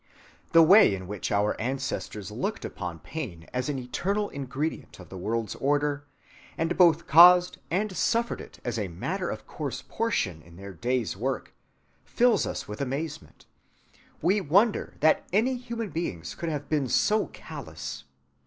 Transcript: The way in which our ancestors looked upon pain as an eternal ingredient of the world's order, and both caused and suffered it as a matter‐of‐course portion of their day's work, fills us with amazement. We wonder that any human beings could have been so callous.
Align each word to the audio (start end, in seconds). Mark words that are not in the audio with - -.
The 0.51 0.63
way 0.63 0.95
in 0.95 1.05
which 1.07 1.31
our 1.31 1.53
ancestors 1.61 2.31
looked 2.31 2.65
upon 2.65 2.97
pain 3.01 3.47
as 3.53 3.69
an 3.69 3.77
eternal 3.77 4.29
ingredient 4.29 4.99
of 4.99 5.09
the 5.09 5.17
world's 5.19 5.53
order, 5.53 6.07
and 6.57 6.75
both 6.75 7.05
caused 7.05 7.59
and 7.69 7.95
suffered 7.95 8.41
it 8.41 8.59
as 8.65 8.79
a 8.79 8.87
matter‐of‐course 8.87 9.87
portion 9.87 10.41
of 10.47 10.57
their 10.57 10.73
day's 10.73 11.15
work, 11.15 11.53
fills 12.03 12.47
us 12.47 12.67
with 12.67 12.81
amazement. 12.81 13.45
We 14.23 14.41
wonder 14.41 14.95
that 15.01 15.23
any 15.31 15.55
human 15.55 15.91
beings 15.91 16.33
could 16.33 16.49
have 16.49 16.67
been 16.67 16.89
so 16.89 17.27
callous. 17.27 18.05